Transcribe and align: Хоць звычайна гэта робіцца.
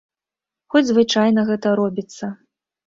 Хоць 0.75 0.83
звычайна 0.89 1.47
гэта 1.51 1.79
робіцца. 1.83 2.25